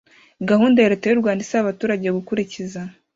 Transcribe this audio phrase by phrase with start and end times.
[0.49, 2.79] Gahunda Leta y’u Rwanda isaba abaturage gukurikiza